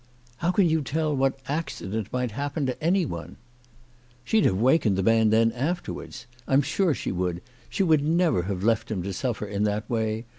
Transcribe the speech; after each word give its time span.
"How 0.37 0.49
can 0.49 0.67
you 0.67 0.81
tell 0.81 1.15
what 1.15 1.39
accident 1.47 2.11
might 2.11 2.31
happen 2.31 2.65
to 2.65 2.83
anyone?"" 2.83 3.35
She'd 4.25 4.45
have 4.45 4.57
wakened 4.59 4.97
the 4.97 5.03
man 5.03 5.29
then 5.29 5.51
afterwards. 5.51 6.25
I'm 6.47 6.63
sure 6.63 6.95
she 6.95 7.11
would. 7.11 7.39
She 7.69 7.83
would 7.83 8.03
never 8.03 8.41
have 8.49 8.63
left 8.63 8.89
him 8.89 9.03
to 9.03 9.13
suffer 9.13 9.45
in 9.45 9.61
that 9.65 9.87
way. 9.87 10.25